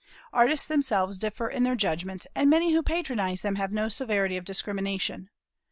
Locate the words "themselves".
0.65-1.19